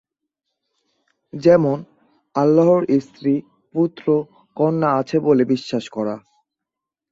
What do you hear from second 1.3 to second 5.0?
যেমন: আল্লাহর স্ত্রী, পুত্র, কন্যা